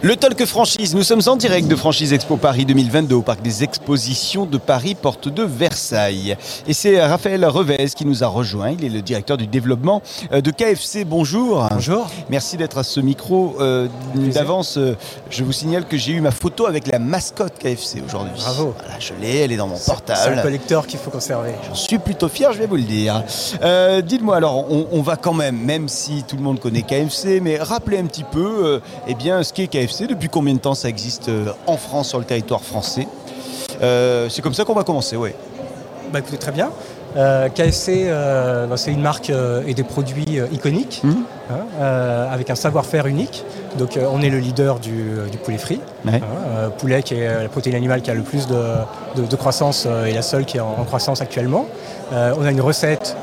[0.00, 3.64] Le Talk Franchise, nous sommes en direct de Franchise Expo Paris 2022 au Parc des
[3.64, 6.36] Expositions de Paris, porte de Versailles.
[6.68, 10.00] Et c'est Raphaël Revez qui nous a rejoint, il est le directeur du développement
[10.32, 11.04] euh, de KFC.
[11.04, 11.66] Bonjour.
[11.72, 12.06] Bonjour.
[12.30, 13.56] Merci d'être à ce micro.
[13.58, 13.88] Euh,
[14.32, 14.94] D'avance, euh,
[15.30, 18.32] je vous signale que j'ai eu ma photo avec la mascotte KFC aujourd'hui.
[18.36, 18.74] Bravo.
[18.78, 20.42] Voilà, je l'ai, elle est dans mon C'est un portable.
[20.42, 21.50] collecteur qu'il faut conserver.
[21.66, 23.24] J'en suis plutôt fier, je vais vous le dire.
[23.62, 27.40] Euh, Dites-moi alors, on, on va quand même, même si tout le monde connaît KFC,
[27.40, 30.88] mais rappelez un petit peu eh bien, ce qu'est KFC, depuis combien de temps ça
[30.88, 33.06] existe euh, en France, sur le territoire français?
[33.82, 35.30] Euh, c'est comme ça qu'on va commencer, oui.
[36.12, 36.70] Bah écoutez, très bien.
[37.16, 41.16] Euh, KFC, euh, c'est une marque euh, et des produits iconiques, Mhm.
[41.50, 43.44] hein, avec un savoir-faire unique.
[43.78, 45.80] Donc on est le leader du, du poulet frit.
[46.06, 46.14] Ouais.
[46.16, 48.56] hein, poulet qui est la protéine animale qui a le plus de,
[49.16, 51.66] de- de croissance et la seule qui est en, en croissance actuellement.
[52.12, 53.16] On a une recette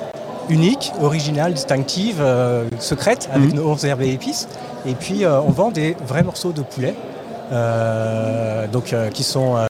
[0.49, 3.55] unique, originale, distinctive, euh, secrète, avec Mhm.
[3.55, 4.47] nos 11 herbes et épices.
[4.85, 6.95] Et puis euh, on vend des vrais morceaux de poulet,
[7.51, 9.65] euh, donc, euh, qui sont euh,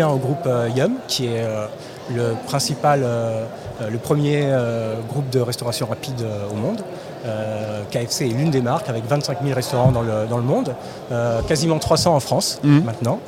[0.00, 1.66] au groupe euh, Yum, qui est euh,
[2.14, 6.82] le principal, le premier euh, groupe de restauration rapide au monde.
[7.24, 10.74] Euh, KFC est l'une des marques avec 25 000 restaurants dans le, dans le monde,
[11.12, 12.82] euh, quasiment 300 en France Mhm.
[12.84, 13.18] maintenant.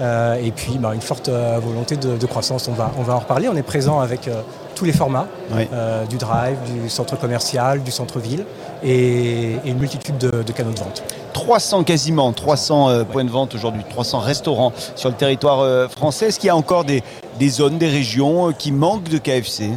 [0.00, 3.18] Euh, et puis bah, une forte volonté de, de croissance, on va, on va en
[3.20, 3.48] reparler.
[3.48, 4.28] On est présent avec
[4.74, 5.66] tous les formats, Oui.
[6.08, 8.44] du drive, du centre commercial, du centre-ville
[8.84, 11.02] et, et une multitude de, de canaux de vente.
[11.32, 16.26] 300 quasiment, 300 euh, points de vente aujourd'hui, 300 restaurants sur le territoire français.
[16.28, 17.02] Est-ce qu'il y a encore des,
[17.38, 19.70] des zones, des régions qui manquent de KFC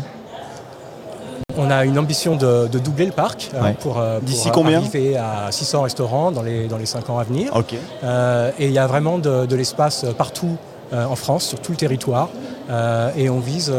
[1.58, 3.74] On a une ambition de, de doubler le parc euh, Ouais.
[3.80, 7.18] pour, euh, pour, D'ici combien arriver à 600 restaurants dans les, dans les 5 ans
[7.20, 7.52] à venir.
[8.04, 10.58] Euh, et il y a vraiment de, de l'espace partout
[10.94, 12.28] en France, sur tout le territoire.
[13.18, 13.72] Et on vise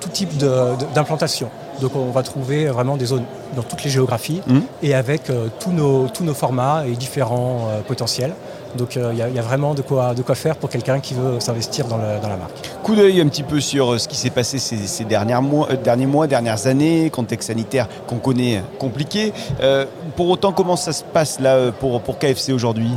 [0.00, 1.48] tout type de- d'implantation.
[1.80, 3.22] Donc on va trouver vraiment des zones
[3.54, 4.62] dans toutes les géographies Mhm.
[4.82, 8.32] et avec euh, tous, nos, tous nos formats et différents euh, potentiels.
[8.76, 10.68] Donc euh, il y, a- il y a vraiment de quoi, de quoi faire pour
[10.68, 12.70] quelqu'un qui veut s'investir dans, la marque.
[12.82, 15.68] Coup d'œil un petit peu sur euh, ce qui s'est passé ces, ces dernières mois,
[15.70, 19.32] euh, derniers mois, dernières années, contexte sanitaire qu'on connaît euh, compliqué.
[19.62, 19.84] Euh,
[20.16, 22.90] pour autant, comment ça se passe là euh, pour, pour KFC aujourd'hui?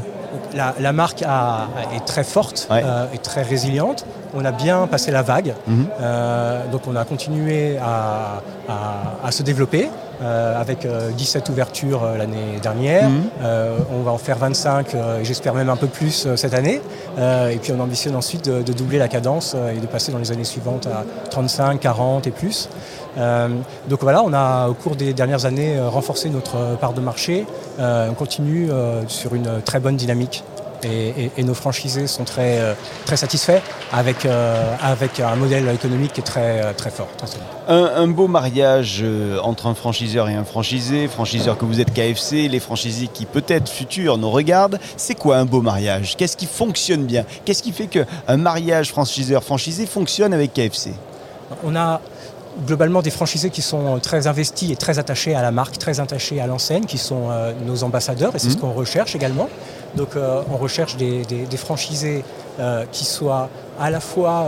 [0.54, 2.82] La, la marque a- est très forte Ouais.
[2.86, 4.06] euh, et très résiliente.
[4.34, 5.54] On a bien passé la vague.
[5.68, 5.88] Mhm.
[6.02, 9.88] Euh, donc on a continué à, à- à se développer euh,
[10.22, 13.10] avec euh, 17 ouvertures euh, l'année dernière.
[13.10, 13.22] Mhm.
[13.44, 16.54] Euh, on va en faire 25 euh, et j'espère même un peu plus euh, cette
[16.54, 16.82] année.
[17.18, 20.12] Euh, et puis on ambitionne ensuite de, de doubler la cadence euh, et de passer
[20.12, 22.70] dans les années suivantes à 35, 40 et plus.
[23.18, 23.50] Euh,
[23.90, 27.02] donc voilà, on a au cours des dernières années euh, renforcé notre euh, part de
[27.02, 27.46] marché.
[27.80, 30.44] Euh, on continue euh, sur une très bonne dynamique.
[30.84, 32.74] Et, et- et nos franchisés sont très, euh,
[33.06, 33.62] très satisfaits
[33.92, 37.08] avec, euh, avec un modèle économique qui est très, euh, très fort.
[37.18, 37.28] très
[37.68, 39.04] un, un beau mariage
[39.44, 43.70] entre un franchiseur et un franchisé, franchiseur que vous êtes KFC, les franchisés qui peut-être
[43.70, 44.80] futurs nous regardent.
[44.98, 46.16] C'est quoi un beau mariage?
[46.18, 47.24] Qu'est-ce qui fonctionne bien?
[47.46, 50.92] Qu'est-ce qui fait qu'un mariage franchiseur-franchisé fonctionne avec KFC
[51.64, 52.02] On a
[52.68, 56.40] globalement des franchisés qui sont très investis et très attachés à la marque, très attachés
[56.42, 58.62] à l'enseigne, qui sont euh, nos ambassadeurs, et c'est ce Mhm.
[58.62, 59.48] qu'on recherche également.
[59.96, 62.24] Donc euh, on recherche des, des- des franchisés
[62.60, 64.46] euh, qui soient à la fois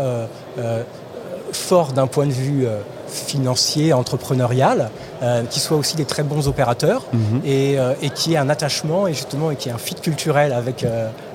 [1.52, 2.66] forts d'un point de vue
[3.08, 4.90] financier, entrepreneurial,
[5.50, 7.03] qui soient aussi des très bons opérateurs
[7.46, 10.52] et, euh, et qui aient un attachement et justement et qui aient un fit culturel
[10.52, 10.86] avec,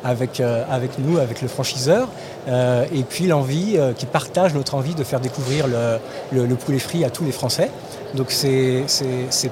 [0.04, 2.08] avec, euh, avec nous, avec le franchiseur,
[2.48, 5.98] euh, et puis l'envie, euh, qui partage notre envie de faire découvrir le,
[6.32, 7.70] le- le poulet frit à tous les Français.
[8.14, 8.84] Donc c'est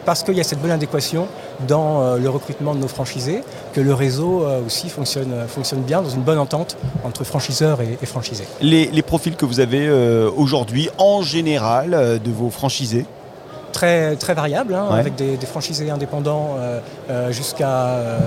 [0.06, 1.26] parce qu'il y a cette bonne adéquation
[1.68, 3.42] dans le recrutement de nos franchisés
[3.74, 8.44] que le réseau aussi fonctionne, fonctionne bien dans une bonne entente entre franchiseurs et, franchisés.
[8.62, 9.90] les, les profils que vous avez
[10.34, 13.04] aujourd'hui en général de vos franchisés
[13.76, 15.00] très, très variable, hein, Ouais.
[15.00, 18.18] avec des, des franchisés indépendants euh, euh, jusqu'à euh,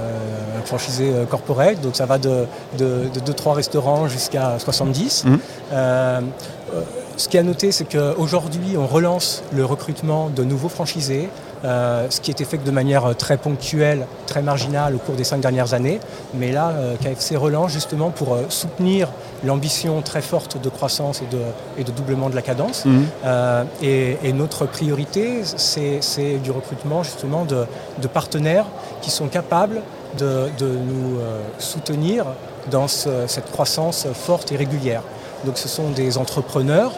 [0.60, 1.82] un franchisé euh, corporate.
[1.82, 2.46] Donc ça va de
[2.78, 5.26] 2-3 restaurants jusqu'à 70.
[5.26, 5.40] Mhm.
[6.74, 6.82] Euh, euh,
[7.18, 11.28] ce qui est à noter, c'est qu'aujourd'hui, on relance le recrutement de nouveaux franchisés,
[11.66, 15.42] euh, ce qui était fait de manière très ponctuelle, très marginale au cours des cinq
[15.42, 16.00] dernières années.
[16.34, 19.10] Mais là, euh, KFC relance justement pour euh, soutenir
[19.44, 21.42] l'ambition très forte de croissance et de,
[21.78, 22.86] et de doublement de la cadence.
[22.86, 23.06] Mhm.
[23.26, 27.66] Euh, et, et notre priorité, c'est du recrutement justement de,
[28.02, 28.66] de partenaires
[29.02, 29.82] qui sont capables
[30.18, 32.26] de, de nous euh, soutenir
[32.72, 35.04] dans ce- cette croissance forte et régulière.
[35.46, 36.94] Donc ce sont des entrepreneurs,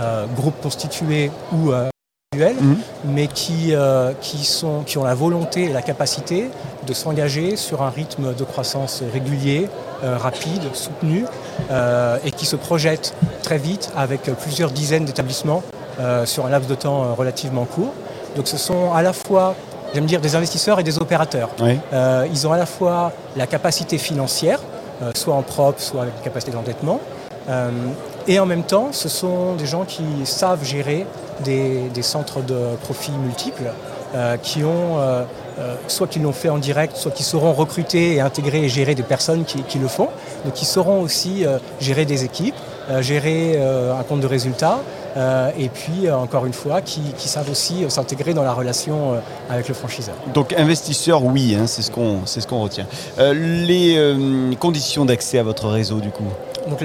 [0.00, 1.88] euh, groupes constitués ou euh,
[2.32, 2.56] individuels,
[3.04, 3.74] mais qui,
[4.20, 6.50] qui, sont, qui ont la volonté et la capacité
[6.86, 9.68] de s'engager sur un rythme de croissance régulier,
[10.02, 11.26] rapide, soutenu,
[12.24, 15.62] et qui se projettent très vite avec plusieurs dizaines d'établissements
[16.24, 17.92] sur un laps de temps relativement court.
[18.34, 19.54] Donc ce sont à la fois
[19.94, 21.50] j'aime dire, des investisseurs et des opérateurs.
[21.92, 24.60] Euh, ils ont à la fois la capacité financière,
[25.02, 27.23] euh, soit en propre, soit avec une capacité d'endettement, euh,
[28.26, 31.06] et en même temps, ce sont des gens qui savent gérer
[31.44, 33.70] des, centres de profit multiples,
[34.42, 34.98] qui ont
[35.88, 39.02] soit qu'ils l'ont fait en direct, soit qui sauront recruter et intégrer et gérer des
[39.02, 40.08] personnes qui, le font,
[40.44, 41.44] donc qui sauront aussi
[41.80, 42.56] gérer des équipes,
[43.00, 44.80] gérer un compte de résultats,
[45.16, 49.14] euh, et puis euh, encore une fois qui, savent aussi euh, s'intégrer dans la relation
[49.48, 50.14] avec le franchiseur.
[50.32, 52.86] Donc investisseurs, oui, hein, c'est ce qu'on ce retient.
[53.32, 56.24] les conditions d'accès à votre réseau du coup?
[56.68, 56.80] Donc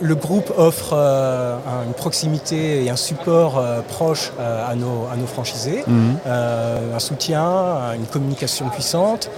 [0.00, 5.16] le groupe offre euh, une proximité et un support euh, proche euh, à, nos, à
[5.16, 6.18] nos franchisés, mhm.
[6.94, 9.30] un soutien, une communication puissante,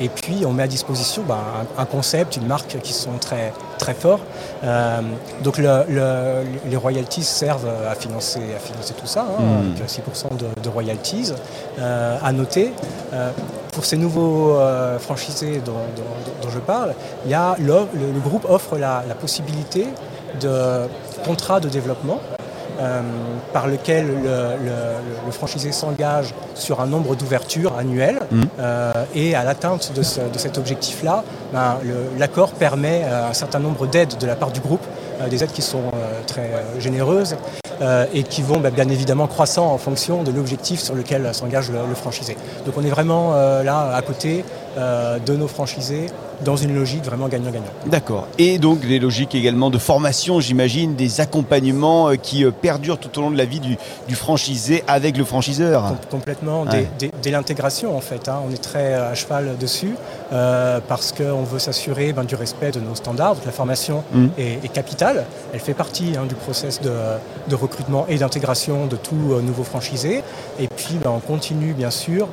[0.00, 1.38] et puis on met à disposition ben,
[1.78, 3.52] un, concept, une marque qui sont très,
[3.86, 4.20] très forts.
[5.44, 9.74] donc les royalties servent à financer, à financer tout ça, hein, mhm.
[9.76, 11.32] avec 6% de, de, royalties.
[12.28, 12.72] à noter,
[13.72, 14.58] pour ces nouveaux
[14.98, 16.94] franchisés dont, je parle,
[17.24, 17.86] il y a le,
[18.28, 19.86] groupe offre la, la possibilité
[20.40, 20.54] de
[21.24, 22.20] contrats de développement
[22.78, 23.00] euh,
[23.52, 28.42] par lequel le, franchisé s'engage sur un nombre d'ouvertures annuelles mmh.
[28.58, 31.78] euh, et à l'atteinte de, cet objectif-là, ben,
[32.18, 34.84] l'accord permet euh, un certain nombre d'aides de la part du groupe,
[35.30, 35.90] des aides qui sont
[36.26, 37.36] très généreuses
[38.12, 41.94] et qui vont ben, bien évidemment croissant en fonction de l'objectif sur lequel s'engage le,
[41.94, 42.36] franchisé.
[42.66, 44.44] Donc on est vraiment là à côté
[44.76, 46.06] de nos franchisés
[46.44, 47.64] dans une logique vraiment gagnant-gagnant.
[47.86, 48.26] D'accord.
[48.38, 53.18] Et donc des logiques également de formation, j'imagine, des accompagnements euh, qui euh, perdurent tout
[53.18, 53.76] au long de la vie du,
[54.14, 55.94] franchisé avec le franchiseur.
[56.10, 58.28] complètement, dès, l'intégration en fait.
[58.28, 58.40] Hein.
[58.46, 59.94] On est très euh, à cheval dessus
[60.30, 63.36] parce qu'on veut s'assurer ben, du respect de nos standards.
[63.36, 64.26] Donc la formation mmh.
[64.38, 65.24] est, capitale.
[65.52, 70.22] Elle fait partie hein, du process de, recrutement et d'intégration de tout nouveau franchisé.
[70.58, 72.28] Et puis ben, on continue bien sûr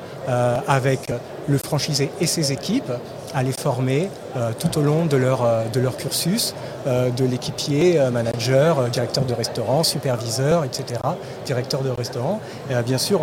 [0.68, 1.12] avec
[1.48, 2.92] le franchisé et ses équipes
[3.34, 6.54] à les former euh, tout au long de leur, euh, de leur cursus,
[6.88, 11.00] euh, de l'équipier, manager, directeur de restaurant, superviseur, etc.,
[11.46, 12.40] directeur de restaurant.
[12.86, 13.22] bien sûr,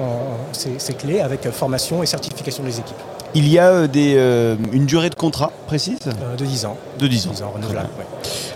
[0.52, 2.96] c'est clé avec formation et certification des équipes.
[3.34, 4.14] Il y a des,
[4.72, 5.98] une durée de contrat précise?
[6.36, 6.76] De 10 ans.
[6.98, 7.30] De 10 ans.
[7.30, 7.88] 10 ans renouvelable,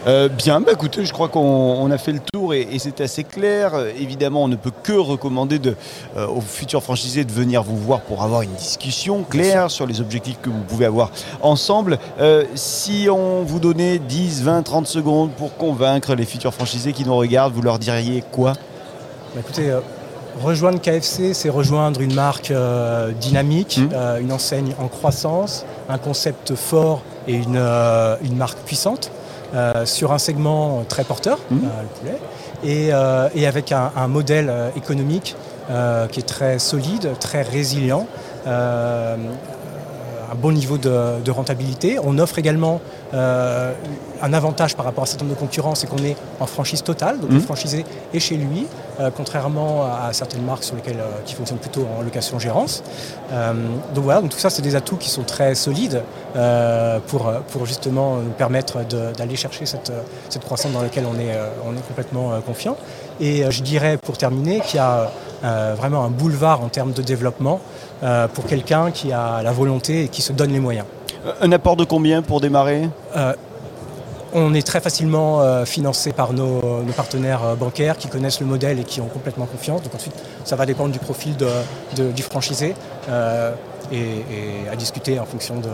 [0.06, 3.74] euh, bien, bah, écoutez, je crois qu'on a fait le tour et, c'est assez clair.
[3.74, 5.76] Euh, évidemment, on ne peut que recommander de,
[6.16, 10.00] euh, aux futurs franchisés de venir vous voir pour avoir une discussion claire sur les
[10.00, 11.10] objectifs que vous pouvez avoir
[11.40, 11.98] ensemble.
[12.54, 17.16] si on vous donnait 10, 20, 30 secondes pour convaincre les futurs franchisés qui nous
[17.16, 18.52] regardent, vous leur diriez quoi?
[19.34, 19.72] Bah, Écoutez,
[20.42, 22.52] rejoindre KFC, c'est rejoindre une marque
[23.20, 24.20] dynamique, mmh.
[24.20, 27.58] une enseigne en croissance, un concept fort et une,
[28.22, 29.10] une marque puissante.
[29.54, 31.54] Euh, sur un segment très porteur, mmh.
[31.54, 32.18] euh, le poulet,
[32.64, 35.36] et, euh, avec un, modèle économique
[36.10, 38.06] qui est très solide, très résilient
[40.30, 41.98] un bon niveau de, rentabilité.
[42.02, 42.80] On offre également
[43.12, 47.20] un avantage par rapport à certain nombre de concurrents, c'est qu'on est en franchise totale,
[47.20, 47.40] donc le mmh.
[47.40, 48.66] franchisé est chez lui,
[49.00, 52.84] euh, contrairement à, certaines marques sur lesquelles, euh, qui fonctionnent plutôt en location-gérance.
[53.32, 53.52] Euh,
[53.94, 56.02] donc voilà, donc tout ça, c'est des atouts qui sont très solides
[57.06, 58.78] pour, pour justement nous permettre
[59.16, 59.92] d'aller chercher cette,
[60.28, 62.76] cette, croissance dans laquelle on est, on est complètement confiant.
[63.20, 65.10] Et je dirais, pour terminer, qu'il y a
[65.76, 67.60] vraiment un boulevard en termes de développement
[68.34, 70.86] pour quelqu'un qui a la volonté et qui se donne les moyens.
[71.40, 72.88] Un apport de combien pour démarrer
[74.34, 78.80] on est très facilement euh, financé par nos, partenaires euh, bancaires qui connaissent le modèle
[78.80, 79.82] et qui ont complètement confiance.
[79.82, 81.36] Donc ensuite, ça va dépendre du profil
[81.94, 82.74] du franchisé.
[83.08, 83.52] Euh,
[83.92, 85.68] et, à discuter en fonction de.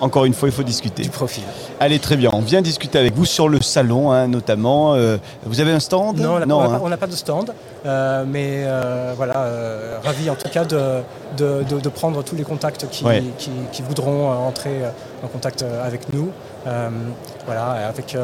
[0.00, 1.02] Encore une fois, il faut discuter.
[1.02, 1.44] Du profil.
[1.80, 2.30] Allez, très bien.
[2.32, 4.94] On vient discuter avec vous sur le salon, hein, notamment.
[4.94, 6.18] Euh, vous avez un stand?
[6.18, 6.46] Non, on
[6.88, 6.96] n'a hein.
[6.96, 7.52] pas, de stand.
[7.84, 9.46] Euh, mais euh, voilà,
[10.02, 11.02] ravi en tout cas de,
[11.36, 13.04] de, prendre tous les contacts qui,
[13.72, 14.82] qui, voudront entrer
[15.22, 16.30] en contact avec nous.
[17.46, 18.16] voilà, avec,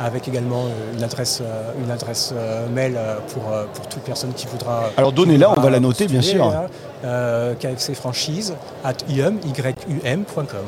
[0.00, 0.64] avec également
[0.96, 1.42] une adresse,
[1.82, 2.34] une adresse
[2.74, 2.98] mail
[3.28, 3.42] pour,
[3.74, 4.90] pour toute personne qui voudra.
[4.96, 6.44] Alors donnez-la, on va la noter bien sûr.
[6.44, 6.66] Hein.
[7.02, 10.64] Euh, kfcfranchise at yum.com.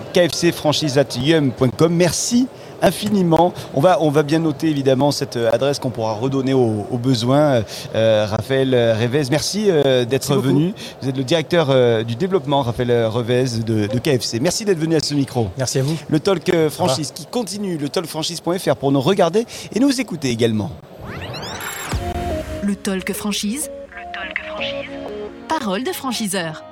[0.97, 1.95] at yum.com.
[1.95, 2.49] Merci
[2.83, 3.55] infiniment.
[3.75, 7.63] On va, on va bien noter évidemment cette adresse qu'on pourra redonner aux, besoins.
[7.95, 10.75] Euh, Raphaël Revez, merci euh, d'être venu.
[11.01, 14.41] Vous êtes le directeur du développement, Raphaël Revez de, KFC.
[14.41, 15.49] Merci d'être venu à ce micro.
[15.57, 15.97] Merci à vous.
[16.09, 20.71] Le Talk Franchise qui continue, le talkfranchise.fr pour nous regarder et nous écouter également.
[22.63, 23.71] Le Talk Franchise.
[23.91, 24.91] Le Talk Franchise
[25.49, 26.65] Parole de franchiseur.